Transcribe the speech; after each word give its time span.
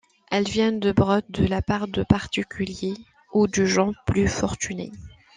Elles 0.31 0.49
viennent 0.49 0.79
de 0.79 0.91
Brottes, 0.91 1.29
de 1.29 1.45
la 1.45 1.61
part 1.61 1.87
de 1.87 2.01
particuliers 2.01 2.95
ou 3.35 3.45
de 3.45 3.65
gens 3.65 3.91
plus 4.07 4.27
fortunés. 4.27 4.91